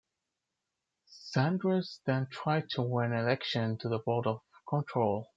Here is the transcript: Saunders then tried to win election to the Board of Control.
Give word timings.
Saunders 1.05 2.01
then 2.07 2.25
tried 2.31 2.67
to 2.71 2.81
win 2.81 3.13
election 3.13 3.77
to 3.77 3.87
the 3.87 3.99
Board 3.99 4.25
of 4.25 4.41
Control. 4.67 5.29